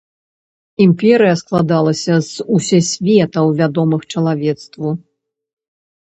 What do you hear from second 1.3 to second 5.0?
складалася з усе светаў, вядомых чалавецтву.